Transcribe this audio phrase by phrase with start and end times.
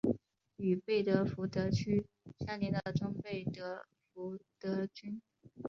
[0.57, 2.07] 与贝德福德区
[2.39, 5.21] 相邻的中贝德福德郡。